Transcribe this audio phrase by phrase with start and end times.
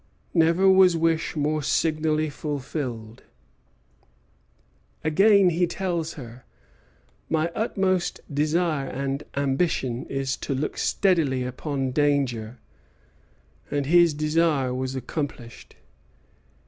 [0.33, 3.21] Never was wish more signally fulfilled.
[5.03, 6.43] Again he tells her:
[7.29, 12.57] "My utmost desire and ambition is to look steadily upon danger;"
[13.69, 15.75] and his desire was accomplished.